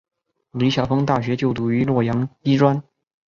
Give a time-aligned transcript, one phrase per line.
[0.53, 2.81] 李晓峰大学就读于洛阳医专。